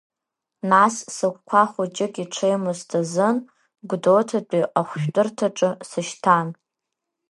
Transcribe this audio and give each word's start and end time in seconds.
Нас 0.71 0.95
сыгәқәа 1.15 1.61
хәыҷык 1.71 2.13
иҽеимызт 2.23 2.89
азын 2.99 3.37
Гәдоуҭатәи 3.89 4.63
ахәшәтәырҭаҿы 4.79 5.69
сышьҭан. 5.89 6.47